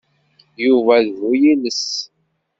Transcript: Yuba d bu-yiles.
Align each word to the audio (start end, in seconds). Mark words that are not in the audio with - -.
Yuba 0.65 0.95
d 1.05 1.07
bu-yiles. 1.19 1.85